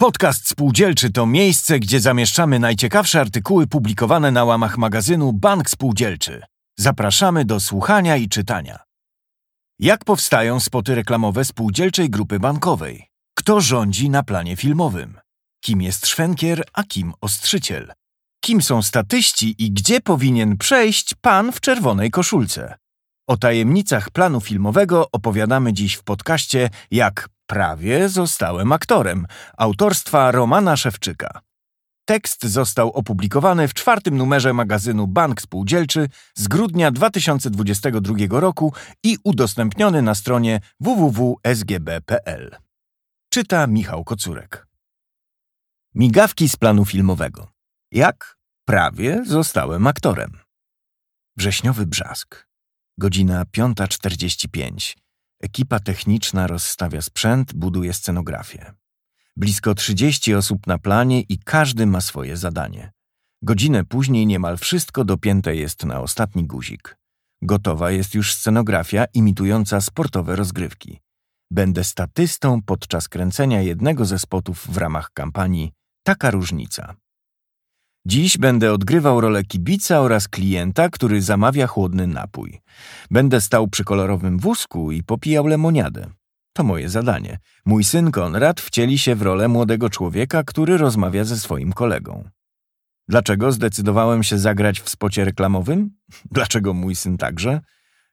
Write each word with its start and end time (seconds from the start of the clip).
Podcast 0.00 0.48
Spółdzielczy 0.48 1.12
to 1.12 1.26
miejsce, 1.26 1.78
gdzie 1.78 2.00
zamieszczamy 2.00 2.58
najciekawsze 2.58 3.20
artykuły 3.20 3.66
publikowane 3.66 4.30
na 4.30 4.44
łamach 4.44 4.78
magazynu 4.78 5.32
Bank 5.32 5.70
Spółdzielczy. 5.70 6.42
Zapraszamy 6.78 7.44
do 7.44 7.60
słuchania 7.60 8.16
i 8.16 8.28
czytania. 8.28 8.78
Jak 9.78 10.04
powstają 10.04 10.60
spoty 10.60 10.94
reklamowe 10.94 11.44
spółdzielczej 11.44 12.10
grupy 12.10 12.38
bankowej? 12.38 13.06
Kto 13.34 13.60
rządzi 13.60 14.10
na 14.10 14.22
planie 14.22 14.56
filmowym? 14.56 15.20
Kim 15.64 15.82
jest 15.82 16.06
szwenkier, 16.06 16.64
a 16.72 16.84
kim 16.84 17.12
ostrzyciel? 17.20 17.92
Kim 18.44 18.62
są 18.62 18.82
statyści 18.82 19.54
i 19.58 19.70
gdzie 19.70 20.00
powinien 20.00 20.56
przejść 20.56 21.14
pan 21.14 21.52
w 21.52 21.60
czerwonej 21.60 22.10
koszulce? 22.10 22.79
O 23.30 23.36
tajemnicach 23.36 24.10
planu 24.10 24.40
filmowego 24.40 25.10
opowiadamy 25.12 25.72
dziś 25.72 25.94
w 25.94 26.02
podcaście 26.02 26.70
Jak 26.90 27.28
prawie 27.46 28.08
zostałem 28.08 28.72
aktorem 28.72 29.26
autorstwa 29.56 30.30
Romana 30.30 30.76
Szewczyka. 30.76 31.40
Tekst 32.04 32.44
został 32.44 32.90
opublikowany 32.90 33.68
w 33.68 33.74
czwartym 33.74 34.16
numerze 34.16 34.52
magazynu 34.52 35.06
Bank 35.06 35.40
Spółdzielczy 35.40 36.08
z 36.34 36.48
grudnia 36.48 36.90
2022 36.90 38.40
roku 38.40 38.72
i 39.04 39.18
udostępniony 39.24 40.02
na 40.02 40.14
stronie 40.14 40.60
www.sgb.pl. 40.80 42.56
Czyta 43.32 43.66
Michał 43.66 44.04
Kocurek. 44.04 44.66
Migawki 45.94 46.48
z 46.48 46.56
planu 46.56 46.84
filmowego. 46.84 47.48
Jak 47.92 48.36
prawie 48.64 49.24
zostałem 49.26 49.86
aktorem. 49.86 50.38
Wrześniowy 51.36 51.86
brzask. 51.86 52.49
Godzina 53.02 53.44
5.45. 53.44 54.96
Ekipa 55.42 55.80
techniczna 55.80 56.46
rozstawia 56.46 57.02
sprzęt, 57.02 57.54
buduje 57.54 57.92
scenografię. 57.92 58.72
Blisko 59.36 59.74
30 59.74 60.34
osób 60.34 60.66
na 60.66 60.78
planie 60.78 61.20
i 61.20 61.38
każdy 61.38 61.86
ma 61.86 62.00
swoje 62.00 62.36
zadanie. 62.36 62.92
Godzinę 63.42 63.84
później 63.84 64.26
niemal 64.26 64.58
wszystko 64.58 65.04
dopięte 65.04 65.56
jest 65.56 65.84
na 65.84 66.00
ostatni 66.00 66.46
guzik. 66.46 66.96
Gotowa 67.42 67.90
jest 67.90 68.14
już 68.14 68.34
scenografia 68.34 69.04
imitująca 69.14 69.80
sportowe 69.80 70.36
rozgrywki. 70.36 71.00
Będę 71.50 71.84
statystą 71.84 72.62
podczas 72.62 73.08
kręcenia 73.08 73.62
jednego 73.62 74.04
ze 74.04 74.18
spotów 74.18 74.66
w 74.66 74.76
ramach 74.76 75.10
kampanii 75.12 75.72
Taka 76.02 76.30
różnica. 76.30 76.94
Dziś 78.06 78.38
będę 78.38 78.72
odgrywał 78.72 79.20
rolę 79.20 79.44
kibica 79.44 80.00
oraz 80.00 80.28
klienta, 80.28 80.88
który 80.88 81.22
zamawia 81.22 81.66
chłodny 81.66 82.06
napój. 82.06 82.60
Będę 83.10 83.40
stał 83.40 83.68
przy 83.68 83.84
kolorowym 83.84 84.38
wózku 84.38 84.92
i 84.92 85.02
popijał 85.02 85.46
lemoniadę. 85.46 86.06
To 86.52 86.64
moje 86.64 86.88
zadanie. 86.88 87.38
Mój 87.66 87.84
syn 87.84 88.10
Konrad 88.10 88.60
wcieli 88.60 88.98
się 88.98 89.14
w 89.14 89.22
rolę 89.22 89.48
młodego 89.48 89.90
człowieka, 89.90 90.42
który 90.42 90.76
rozmawia 90.76 91.24
ze 91.24 91.38
swoim 91.38 91.72
kolegą. 91.72 92.28
Dlaczego 93.08 93.52
zdecydowałem 93.52 94.22
się 94.22 94.38
zagrać 94.38 94.80
w 94.80 94.88
spocie 94.88 95.24
reklamowym? 95.24 95.90
Dlaczego 96.36 96.74
mój 96.74 96.96
syn 96.96 97.16
także? 97.18 97.60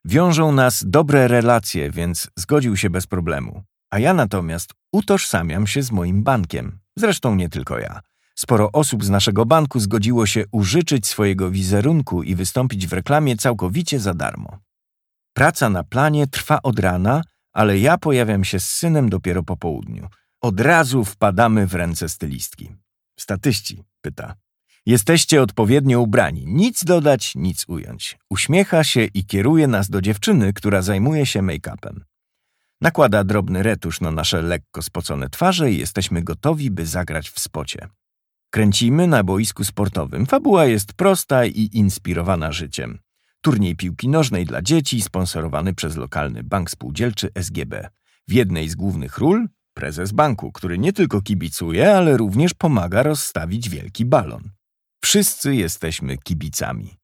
Wiążą 0.06 0.52
nas 0.52 0.84
dobre 0.88 1.28
relacje, 1.28 1.92
więc 1.92 2.28
zgodził 2.36 2.78
się 2.78 2.90
bez 2.90 3.08
problemu. 3.08 3.64
A 3.90 4.00
ja 4.00 4.14
natomiast 4.14 4.74
utożsamiam 4.92 5.68
się 5.68 5.82
z 5.82 5.92
moim 5.92 6.24
bankiem. 6.24 6.80
Zresztą 6.96 7.36
nie 7.36 7.50
tylko 7.50 7.80
ja. 7.80 8.02
Sporo 8.40 8.72
osób 8.72 9.06
z 9.06 9.10
naszego 9.10 9.46
banku 9.46 9.80
zgodziło 9.80 10.26
się 10.26 10.44
użyczyć 10.52 11.08
swojego 11.08 11.52
wizerunku 11.52 12.24
i 12.24 12.36
wystąpić 12.36 12.88
w 12.88 12.94
reklamie 12.94 13.38
całkowicie 13.38 14.00
za 14.00 14.14
darmo. 14.14 14.58
Praca 15.34 15.70
na 15.70 15.84
planie 15.84 16.28
trwa 16.28 16.62
od 16.64 16.80
rana, 16.80 17.22
ale 17.54 17.80
ja 17.80 17.98
pojawiam 17.98 18.44
się 18.44 18.60
z 18.60 18.70
synem 18.70 19.10
dopiero 19.10 19.44
po 19.44 19.58
południu. 19.58 20.08
Od 20.42 20.62
razu 20.62 21.06
wpadamy 21.06 21.68
w 21.68 21.74
ręce 21.74 22.10
stylistki. 22.10 22.76
Statyści, 23.20 23.84
pyta. 24.02 24.36
Jesteście 24.86 25.42
odpowiednio 25.42 26.02
ubrani. 26.02 26.46
Nic 26.48 26.84
dodać, 26.84 27.36
nic 27.36 27.66
ująć. 27.68 28.18
Uśmiecha 28.30 28.84
się 28.84 29.04
i 29.04 29.26
kieruje 29.26 29.68
nas 29.68 29.90
do 29.90 30.02
dziewczyny, 30.02 30.54
która 30.54 30.82
zajmuje 30.82 31.26
się 31.26 31.42
make-upem. 31.42 32.00
Nakłada 32.82 33.24
drobny 33.24 33.64
retusz 33.64 34.02
na 34.02 34.12
nasze 34.12 34.42
lekko 34.42 34.82
spocone 34.82 35.30
twarze 35.30 35.72
i 35.72 35.78
jesteśmy 35.78 36.24
gotowi, 36.24 36.72
by 36.72 36.86
zagrać 36.86 37.30
w 37.30 37.40
spocie. 37.40 37.88
Kręcimy 38.50 39.08
na 39.08 39.24
boisku 39.24 39.64
sportowym. 39.64 40.26
Fabuła 40.26 40.66
jest 40.66 40.94
prosta 40.94 41.46
i 41.46 41.70
inspirowana 41.74 42.52
życiem. 42.52 43.00
Turniej 43.42 43.76
piłki 43.76 44.10
nożnej 44.10 44.46
dla 44.46 44.62
dzieci, 44.62 45.02
sponsorowany 45.02 45.74
przez 45.74 45.96
lokalny 45.98 46.44
bank 46.44 46.70
spółdzielczy 46.70 47.30
SGB. 47.36 47.90
W 48.28 48.34
jednej 48.34 48.70
z 48.70 48.76
głównych 48.76 49.18
ról 49.18 49.48
prezes 49.74 50.12
banku, 50.12 50.52
który 50.52 50.78
nie 50.78 50.94
tylko 50.94 51.22
kibicuje, 51.22 51.94
ale 51.96 52.18
również 52.18 52.54
pomaga 52.54 53.04
rozstawić 53.04 53.70
wielki 53.70 54.06
balon. 54.06 54.50
Wszyscy 55.02 55.56
jesteśmy 55.56 56.18
kibicami. 56.18 56.98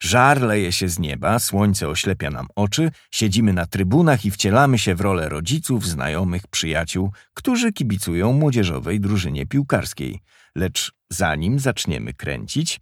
Żar 0.00 0.40
leje 0.40 0.72
się 0.72 0.88
z 0.88 0.98
nieba, 0.98 1.38
słońce 1.38 1.88
oślepia 1.88 2.30
nam 2.30 2.46
oczy, 2.56 2.90
siedzimy 3.10 3.52
na 3.52 3.66
trybunach 3.66 4.24
i 4.24 4.30
wcielamy 4.30 4.78
się 4.78 4.94
w 4.94 5.00
rolę 5.00 5.28
rodziców, 5.28 5.86
znajomych, 5.86 6.46
przyjaciół, 6.46 7.12
którzy 7.34 7.72
kibicują 7.72 8.32
młodzieżowej 8.32 9.00
drużynie 9.00 9.46
piłkarskiej. 9.46 10.20
Lecz 10.54 10.92
zanim 11.10 11.58
zaczniemy 11.58 12.14
kręcić, 12.14 12.80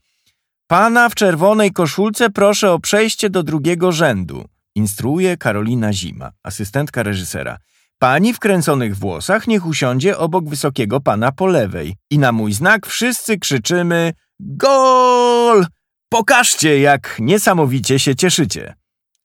Pana 0.70 1.08
w 1.08 1.14
czerwonej 1.14 1.72
koszulce 1.72 2.30
proszę 2.30 2.72
o 2.72 2.78
przejście 2.78 3.30
do 3.30 3.42
drugiego 3.42 3.92
rzędu, 3.92 4.44
instruuje 4.74 5.36
Karolina 5.36 5.92
Zima, 5.92 6.32
asystentka 6.42 7.02
reżysera. 7.02 7.58
Pani 7.98 8.34
w 8.34 8.38
kręconych 8.38 8.96
włosach 8.96 9.46
niech 9.46 9.66
usiądzie 9.66 10.18
obok 10.18 10.48
wysokiego 10.48 11.00
pana 11.00 11.32
po 11.32 11.46
lewej. 11.46 11.96
I 12.10 12.18
na 12.18 12.32
mój 12.32 12.52
znak 12.52 12.86
wszyscy 12.86 13.38
krzyczymy 13.38 14.12
Gol! 14.40 15.66
Pokażcie, 16.08 16.80
jak 16.80 17.16
niesamowicie 17.20 17.98
się 17.98 18.16
cieszycie. 18.16 18.74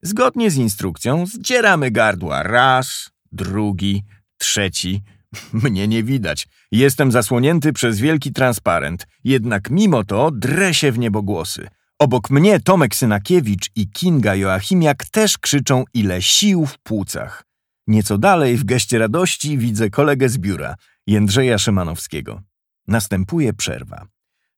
Zgodnie 0.02 0.50
z 0.50 0.56
instrukcją 0.56 1.26
zdzieramy 1.26 1.90
gardła 1.90 2.42
raz, 2.42 3.10
drugi, 3.32 4.02
trzeci. 4.38 5.02
Mnie 5.64 5.88
nie 5.88 6.02
widać. 6.02 6.48
Jestem 6.72 7.12
zasłonięty 7.12 7.72
przez 7.72 7.98
wielki 7.98 8.32
transparent. 8.32 9.06
Jednak 9.24 9.70
mimo 9.70 10.04
to 10.04 10.30
drę 10.30 10.74
się 10.74 10.92
w 10.92 10.98
niebogłosy. 10.98 11.68
Obok 11.98 12.30
mnie 12.30 12.60
Tomek 12.60 12.94
Synakiewicz 12.94 13.70
i 13.76 13.90
Kinga 13.90 14.34
Joachimiak 14.34 15.06
też 15.06 15.38
krzyczą 15.38 15.84
ile 15.94 16.22
sił 16.22 16.66
w 16.66 16.78
płucach. 16.78 17.44
Nieco 17.86 18.18
dalej 18.18 18.56
w 18.56 18.64
geście 18.64 18.98
radości 18.98 19.58
widzę 19.58 19.90
kolegę 19.90 20.28
z 20.28 20.38
biura, 20.38 20.74
Jędrzeja 21.06 21.58
Szymanowskiego. 21.58 22.42
Następuje 22.88 23.52
przerwa. 23.52 24.06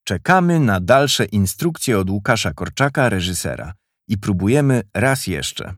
Czekamy 0.04 0.60
na 0.60 0.80
dalsze 0.80 1.24
instrukcje 1.24 1.98
od 1.98 2.10
Łukasza 2.10 2.54
Korczaka, 2.54 3.08
reżysera, 3.08 3.72
i 4.08 4.18
próbujemy 4.18 4.82
raz 4.94 5.26
jeszcze. 5.26 5.74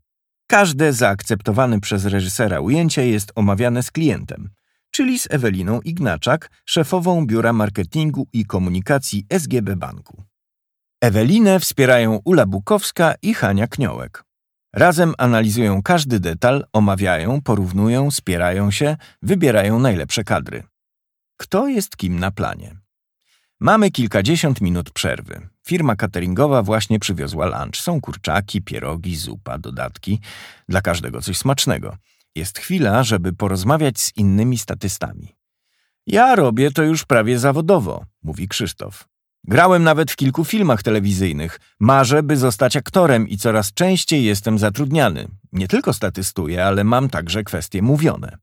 Każde 0.47 0.93
zaakceptowane 0.93 1.81
przez 1.81 2.05
reżysera 2.05 2.61
ujęcie 2.61 3.09
jest 3.09 3.33
omawiane 3.35 3.83
z 3.83 3.91
klientem, 3.91 4.51
czyli 4.91 5.19
z 5.19 5.27
Eweliną 5.31 5.81
Ignaczak, 5.81 6.51
szefową 6.65 7.27
Biura 7.27 7.53
Marketingu 7.53 8.27
i 8.33 8.45
Komunikacji 8.45 9.27
SGB 9.31 9.77
Banku. 9.77 10.25
Ewelinę 11.01 11.61
wspierają 11.61 12.21
Ula 12.25 12.47
Bukowska 12.47 13.15
i 13.23 13.35
Hania 13.35 13.67
Kniołek. 13.67 14.25
Razem 14.73 15.15
analizują 15.19 15.83
każdy 15.83 16.21
detal, 16.21 16.67
omawiają, 16.73 17.41
porównują, 17.41 18.11
spierają 18.11 18.71
się, 18.71 18.97
wybierają 19.23 19.79
najlepsze 19.79 20.25
kadry. 20.25 20.63
Kto 21.37 21.69
jest 21.69 21.97
kim 21.97 22.19
na 22.19 22.31
planie? 22.31 22.77
Mamy 23.61 23.91
kilkadziesiąt 23.91 24.61
minut 24.61 24.91
przerwy. 24.91 25.49
Firma 25.67 25.97
cateringowa 25.97 26.63
właśnie 26.63 26.99
przywiozła 26.99 27.47
lunch. 27.47 27.77
Są 27.77 28.01
kurczaki, 28.01 28.63
pierogi, 28.63 29.17
zupa, 29.17 29.59
dodatki. 29.59 30.21
Dla 30.69 30.81
każdego 30.81 31.23
coś 31.23 31.39
smacznego. 31.39 31.97
Jest 32.39 32.59
chwila, 32.59 33.03
żeby 33.03 33.33
porozmawiać 33.33 34.01
z 34.01 34.17
innymi 34.17 34.59
statystami. 34.59 35.37
Ja 36.07 36.35
robię 36.35 36.71
to 36.71 36.83
już 36.83 37.05
prawie 37.05 37.39
zawodowo, 37.39 38.05
mówi 38.23 38.49
Krzysztof. 38.49 39.09
Grałem 39.45 39.85
nawet 39.85 40.11
w 40.11 40.17
kilku 40.17 40.45
filmach 40.45 40.83
telewizyjnych. 40.83 41.61
Marzę, 41.81 42.23
by 42.23 42.37
zostać 42.37 42.77
aktorem 42.77 43.29
i 43.29 43.39
coraz 43.39 43.73
częściej 43.73 44.25
jestem 44.25 44.59
zatrudniany. 44.59 45.29
Nie 45.53 45.69
tylko 45.69 45.93
statystuję, 45.93 46.65
ale 46.65 46.85
mam 46.85 47.09
także 47.09 47.45
kwestie 47.45 47.83
mówione. 47.83 48.39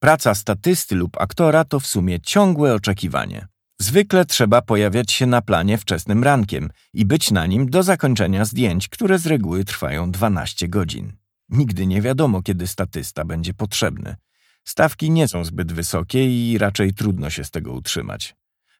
Praca 0.00 0.34
statysty 0.34 0.94
lub 0.94 1.20
aktora 1.20 1.64
to 1.64 1.80
w 1.80 1.86
sumie 1.86 2.20
ciągłe 2.20 2.74
oczekiwanie. 2.74 3.46
Zwykle 3.80 4.24
trzeba 4.24 4.62
pojawiać 4.62 5.12
się 5.12 5.26
na 5.26 5.42
planie 5.42 5.78
wczesnym 5.78 6.24
rankiem 6.24 6.70
i 6.94 7.04
być 7.04 7.30
na 7.30 7.46
nim 7.46 7.70
do 7.70 7.82
zakończenia 7.82 8.44
zdjęć, 8.44 8.88
które 8.88 9.18
z 9.18 9.26
reguły 9.26 9.64
trwają 9.64 10.10
12 10.10 10.68
godzin. 10.68 11.25
Nigdy 11.48 11.86
nie 11.86 12.02
wiadomo, 12.02 12.42
kiedy 12.42 12.66
statysta 12.66 13.24
będzie 13.24 13.54
potrzebny. 13.54 14.16
Stawki 14.64 15.10
nie 15.10 15.28
są 15.28 15.44
zbyt 15.44 15.72
wysokie 15.72 16.50
i 16.52 16.58
raczej 16.58 16.94
trudno 16.94 17.30
się 17.30 17.44
z 17.44 17.50
tego 17.50 17.72
utrzymać. 17.72 18.36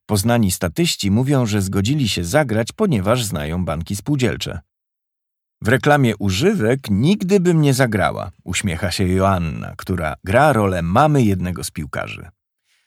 Poznani 0.06 0.50
statyści 0.50 1.10
mówią, 1.10 1.46
że 1.46 1.62
zgodzili 1.62 2.08
się 2.08 2.24
zagrać, 2.24 2.68
ponieważ 2.72 3.24
znają 3.24 3.64
banki 3.64 3.96
spółdzielcze. 3.96 4.60
W 5.62 5.68
reklamie 5.68 6.16
używek 6.16 6.80
nigdy 6.90 7.40
bym 7.40 7.60
nie 7.60 7.74
zagrała, 7.74 8.30
uśmiecha 8.44 8.90
się 8.90 9.08
Joanna, 9.08 9.74
która 9.76 10.14
gra 10.24 10.52
rolę 10.52 10.82
mamy 10.82 11.22
jednego 11.22 11.64
z 11.64 11.70
piłkarzy. 11.70 12.28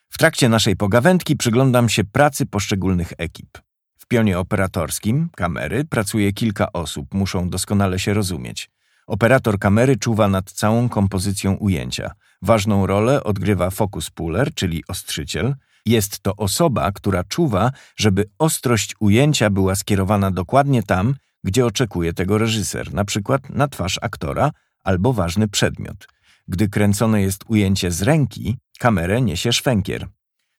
W 0.10 0.18
trakcie 0.18 0.50
naszej 0.50 0.76
pogawędki 0.76 1.36
przyglądam 1.36 1.90
się 1.90 2.04
pracy 2.04 2.46
poszczególnych 2.46 3.14
ekip. 3.18 3.58
W 3.98 4.08
pionie 4.08 4.40
operatorskim 4.40 5.30
kamery 5.36 5.86
pracuje 5.86 6.34
kilka 6.34 6.72
osób, 6.74 7.14
muszą 7.14 7.50
doskonale 7.50 8.00
się 8.00 8.14
rozumieć. 8.14 8.70
Operator 9.10 9.60
kamery 9.60 9.98
czuwa 9.98 10.28
nad 10.28 10.52
całą 10.52 10.90
kompozycją 10.90 11.54
ujęcia. 11.54 12.12
Ważną 12.42 12.88
rolę 12.88 13.24
odgrywa 13.24 13.70
focus 13.70 14.10
puller, 14.10 14.54
czyli 14.54 14.84
ostrzyciel. 14.88 15.56
Jest 15.86 16.20
to 16.20 16.36
osoba, 16.36 16.92
która 16.92 17.24
czuwa, 17.24 17.72
żeby 17.96 18.30
ostrość 18.40 18.96
ujęcia 19.00 19.50
była 19.50 19.76
skierowana 19.76 20.32
dokładnie 20.32 20.84
tam, 20.84 21.16
gdzie 21.44 21.66
oczekuje 21.66 22.14
tego 22.14 22.38
reżyser, 22.38 22.94
na 22.94 23.06
przykład 23.06 23.50
na 23.50 23.68
twarz 23.68 24.00
aktora 24.02 24.52
albo 24.84 25.14
ważny 25.14 25.48
przedmiot. 25.48 26.08
Gdy 26.48 26.70
kręcone 26.70 27.22
jest 27.22 27.44
ujęcie 27.48 27.92
z 27.92 28.02
ręki, 28.02 28.58
kamerę 28.80 29.22
niesie 29.22 29.54
szwękier. 29.54 30.08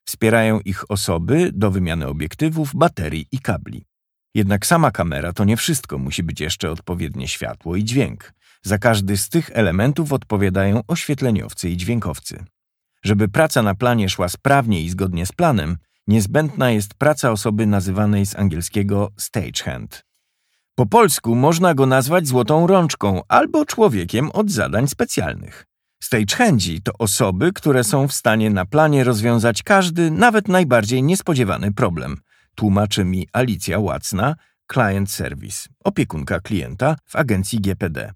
Wspierają 0.05 0.59
ich 0.59 0.91
osoby 0.91 1.51
do 1.53 1.71
wymiany 1.71 2.07
obiektywów, 2.07 2.75
baterii 2.75 3.27
i 3.31 3.39
kabli. 3.39 3.90
Jednak 4.33 4.65
sama 4.65 4.91
kamera 4.91 5.33
to 5.33 5.43
nie 5.43 5.57
wszystko, 5.57 5.97
musi 5.97 6.23
być 6.23 6.39
jeszcze 6.39 6.71
odpowiednie 6.71 7.27
światło 7.27 7.75
i 7.75 7.83
dźwięk. 7.83 8.33
Za 8.63 8.77
każdy 8.77 9.17
z 9.17 9.29
tych 9.29 9.49
elementów 9.53 10.13
odpowiadają 10.13 10.81
oświetleniowcy 10.87 11.69
i 11.69 11.77
dźwiękowcy. 11.77 12.45
Żeby 13.03 13.27
praca 13.27 13.61
na 13.61 13.75
planie 13.75 14.09
szła 14.09 14.29
sprawnie 14.29 14.81
i 14.81 14.89
zgodnie 14.89 15.25
z 15.25 15.31
planem, 15.31 15.77
niezbędna 16.07 16.71
jest 16.71 16.93
praca 16.93 17.31
osoby 17.31 17.65
nazywanej 17.65 18.25
z 18.25 18.35
angielskiego 18.35 19.11
stagehand. 19.17 20.05
Po 20.75 20.85
polsku 20.85 21.35
można 21.35 21.73
go 21.73 21.85
nazwać 21.85 22.27
złotą 22.27 22.67
rączką 22.67 23.21
albo 23.27 23.65
człowiekiem 23.65 24.31
od 24.31 24.51
zadań 24.51 24.87
specjalnych. 24.87 25.65
Stagehandzi 26.03 26.81
to 26.81 26.91
osoby, 26.99 27.53
które 27.53 27.83
są 27.83 28.07
w 28.07 28.13
stanie 28.13 28.49
na 28.49 28.65
planie 28.65 29.03
rozwiązać 29.03 29.63
każdy, 29.63 30.11
nawet 30.11 30.47
najbardziej 30.47 31.03
niespodziewany 31.03 31.73
problem. 31.73 32.17
Tłumaczy 32.61 33.05
mi 33.05 33.27
Alicja 33.33 33.79
Łacna, 33.79 34.35
Client 34.73 35.11
Service, 35.11 35.69
opiekunka 35.83 36.39
klienta 36.39 36.95
w 37.05 37.15
agencji 37.15 37.59
GPD. 37.59 38.13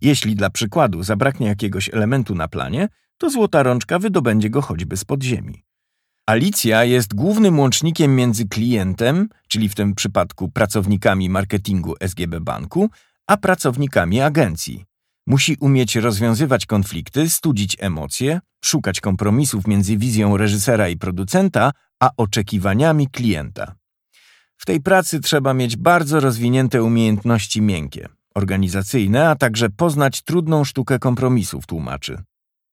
Jeśli 0.00 0.36
dla 0.36 0.50
przykładu 0.50 1.02
zabraknie 1.02 1.46
jakiegoś 1.46 1.88
elementu 1.88 2.34
na 2.34 2.48
planie, 2.48 2.88
to 3.18 3.30
złota 3.30 3.62
rączka 3.62 3.98
wydobędzie 3.98 4.50
go 4.50 4.62
choćby 4.62 4.96
z 4.96 5.04
podziemi. 5.04 5.64
Alicja 6.26 6.84
jest 6.84 7.14
głównym 7.14 7.58
łącznikiem 7.58 8.16
między 8.16 8.48
klientem, 8.48 9.28
czyli 9.48 9.68
w 9.68 9.74
tym 9.74 9.94
przypadku 9.94 10.48
pracownikami 10.48 11.30
marketingu 11.30 11.94
SGB 12.00 12.40
Banku, 12.40 12.90
a 13.26 13.36
pracownikami 13.36 14.20
agencji. 14.20 14.84
Musi 15.26 15.56
umieć 15.60 15.96
rozwiązywać 15.96 16.66
konflikty, 16.66 17.30
studzić 17.30 17.76
emocje, 17.80 18.40
szukać 18.64 19.00
kompromisów 19.00 19.66
między 19.66 19.96
wizją 19.96 20.36
reżysera 20.36 20.88
i 20.88 20.96
producenta, 20.96 21.72
a 22.00 22.10
oczekiwaniami 22.16 23.08
klienta. 23.08 23.81
W 24.62 24.64
tej 24.64 24.80
pracy 24.80 25.20
trzeba 25.20 25.54
mieć 25.54 25.76
bardzo 25.76 26.20
rozwinięte 26.20 26.82
umiejętności 26.82 27.62
miękkie, 27.62 28.08
organizacyjne, 28.34 29.28
a 29.28 29.36
także 29.36 29.70
poznać 29.70 30.22
trudną 30.22 30.64
sztukę 30.64 30.98
kompromisów, 30.98 31.66
tłumaczy. 31.66 32.22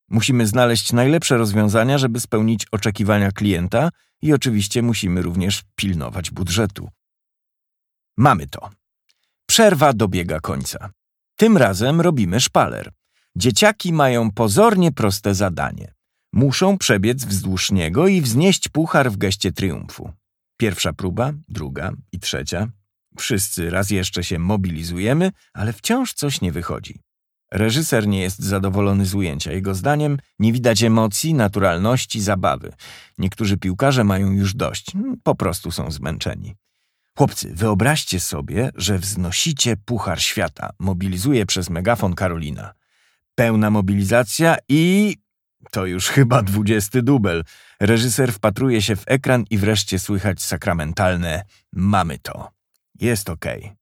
Musimy 0.10 0.48
znaleźć 0.48 0.94
najlepsze 0.94 1.38
rozwiązania, 1.38 1.98
żeby 1.98 2.20
spełnić 2.20 2.66
oczekiwania 2.72 3.32
klienta 3.32 3.90
i 4.22 4.34
oczywiście 4.34 4.82
musimy 4.82 5.22
również 5.22 5.64
pilnować 5.76 6.32
budżetu. 6.32 6.90
Mamy 8.18 8.48
to. 8.48 8.70
Przerwa 9.46 9.94
dobiega 9.94 10.40
końca. 10.40 10.90
Tym 11.36 11.58
razem 11.58 12.02
robimy 12.02 12.40
szpaler. 12.40 12.92
Dzieciaki 13.36 13.94
mają 13.94 14.32
pozornie 14.32 14.92
proste 14.92 15.36
zadanie. 15.36 15.94
Muszą 16.34 16.78
przebiec 16.78 17.26
wzdłuż 17.26 17.72
niego 17.72 18.08
i 18.08 18.22
wznieść 18.22 18.70
puchar 18.70 19.12
w 19.12 19.18
geście 19.18 19.52
triumfu. 19.52 20.20
Pierwsza 20.60 20.94
próba, 20.94 21.34
druga 21.50 21.92
i 22.12 22.20
trzecia. 22.20 22.68
Wszyscy 23.18 23.70
raz 23.70 23.90
jeszcze 23.90 24.24
się 24.24 24.40
mobilizujemy, 24.40 25.32
ale 25.54 25.74
wciąż 25.74 26.14
coś 26.14 26.42
nie 26.42 26.52
wychodzi. 26.52 27.00
Reżyser 27.52 28.08
nie 28.08 28.22
jest 28.22 28.40
zadowolony 28.40 29.06
z 29.06 29.16
ujęcia. 29.16 29.52
Jego 29.52 29.76
zdaniem 29.76 30.18
nie 30.40 30.54
widać 30.54 30.84
emocji, 30.84 31.34
naturalności, 31.34 32.22
zabawy. 32.22 32.74
Niektórzy 33.18 33.58
piłkarze 33.58 34.04
mają 34.04 34.32
już 34.32 34.54
dość, 34.54 34.92
po 35.24 35.36
prostu 35.36 35.72
są 35.72 35.92
zmęczeni. 35.92 36.56
Chłopcy, 37.18 37.52
wyobraźcie 37.56 38.20
sobie, 38.20 38.72
że 38.76 38.98
wznosicie 38.98 39.78
puchar 39.78 40.22
świata, 40.22 40.70
mobilizuje 40.80 41.46
przez 41.46 41.70
megafon 41.70 42.16
Karolina. 42.16 42.74
Pełna 43.36 43.70
mobilizacja 43.70 44.56
i... 44.70 45.16
To 45.72 45.86
już 45.86 46.08
chyba 46.08 46.42
dwudziesty 46.42 47.02
dubel. 47.02 47.44
Reżyser 47.80 48.34
wpatruje 48.34 48.82
się 48.82 48.96
w 48.96 49.04
ekran 49.08 49.46
i 49.50 49.58
wreszcie 49.58 50.00
słychać 50.00 50.42
sakramentalne 50.42 51.44
mamy 51.74 52.20
to. 52.20 52.52
Jest 53.00 53.30
okej. 53.30 53.60
Okay. 53.60 53.76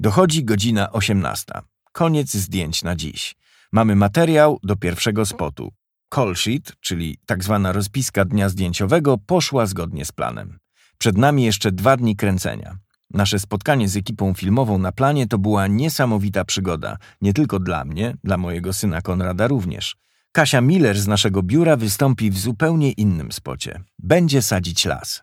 Dochodzi 0.00 0.44
godzina 0.44 0.92
osiemnasta. 0.92 1.62
Koniec 1.92 2.34
zdjęć 2.34 2.82
na 2.82 2.96
dziś. 2.96 3.36
Mamy 3.72 3.96
materiał 3.96 4.58
do 4.62 4.76
pierwszego 4.76 5.26
spotu. 5.26 5.72
Call 6.14 6.36
sheet, 6.36 6.72
czyli 6.80 7.18
tak 7.26 7.44
zwana 7.44 7.72
rozpiska 7.72 8.24
dnia 8.24 8.48
zdjęciowego, 8.48 9.18
poszła 9.18 9.66
zgodnie 9.66 10.04
z 10.04 10.12
planem. 10.12 10.58
Przed 10.98 11.18
nami 11.18 11.44
jeszcze 11.44 11.72
dwa 11.72 11.96
dni 11.96 12.16
kręcenia. 12.16 12.78
Nasze 13.10 13.38
spotkanie 13.38 13.88
z 13.88 13.96
ekipą 13.96 14.34
filmową 14.34 14.78
na 14.78 14.92
planie 14.92 15.26
to 15.26 15.38
była 15.38 15.66
niesamowita 15.66 16.44
przygoda, 16.44 16.96
nie 17.20 17.32
tylko 17.32 17.58
dla 17.58 17.84
mnie, 17.84 18.14
dla 18.24 18.36
mojego 18.36 18.72
syna 18.72 19.02
Konrada 19.02 19.46
również. 19.46 19.96
Kasia 20.38 20.60
Miller 20.60 21.00
z 21.00 21.06
naszego 21.06 21.42
biura 21.42 21.76
wystąpi 21.76 22.30
w 22.30 22.38
zupełnie 22.38 22.92
innym 22.92 23.32
spocie. 23.32 23.80
Będzie 23.98 24.42
sadzić 24.42 24.84
las. 24.84 25.22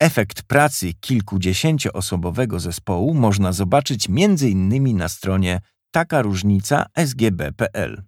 Efekt 0.00 0.42
pracy 0.42 0.92
kilkudziesięcioosobowego 1.00 2.60
zespołu 2.60 3.14
można 3.14 3.52
zobaczyć 3.52 4.08
m.in. 4.10 4.96
na 4.96 5.08
stronie 5.08 5.60
taka 5.90 6.22
różnica 6.22 6.86
sgb.pl. 6.96 8.02